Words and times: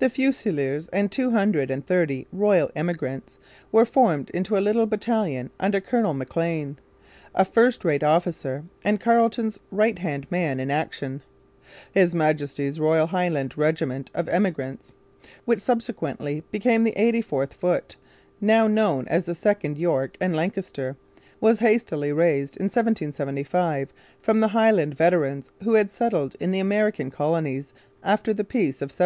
The 0.00 0.10
Fusiliers 0.10 0.88
and 0.88 1.12
two 1.12 1.30
hundred 1.30 1.70
and 1.70 1.86
thirty 1.86 2.26
'Royal 2.32 2.72
Emigrants' 2.74 3.38
were 3.70 3.84
formed 3.84 4.30
into 4.30 4.58
a 4.58 4.58
little 4.58 4.84
battalion 4.84 5.50
under 5.60 5.80
Colonel 5.80 6.12
Maclean, 6.12 6.76
a 7.36 7.44
first 7.44 7.84
rate 7.84 8.02
officer 8.02 8.64
and 8.82 8.98
Carleton's 9.00 9.60
right 9.70 9.96
hand 9.96 10.26
man 10.28 10.58
in 10.58 10.72
action. 10.72 11.22
'His 11.94 12.16
Majesty's 12.16 12.80
Royal 12.80 13.06
Highland 13.06 13.56
Regiment 13.56 14.10
of 14.12 14.28
Emigrants,' 14.28 14.92
which 15.44 15.60
subsequently 15.60 16.42
became 16.50 16.82
the 16.82 16.94
84th 16.98 17.52
Foot, 17.52 17.94
now 18.40 18.66
known 18.66 19.06
as 19.06 19.24
the 19.24 19.34
2nd 19.34 19.78
York 19.78 20.16
and 20.20 20.34
Lancaster, 20.34 20.96
was 21.40 21.60
hastily 21.60 22.12
raised 22.12 22.56
in 22.56 22.64
1775 22.64 23.92
from 24.20 24.40
the 24.40 24.48
Highland 24.48 24.96
veterans 24.96 25.52
who 25.62 25.74
had 25.74 25.92
settled 25.92 26.34
in 26.40 26.50
the 26.50 26.58
American 26.58 27.08
colonies 27.12 27.72
after 28.02 28.34
the 28.34 28.42
Peace 28.42 28.82
of 28.82 28.90
1763. 28.90 28.96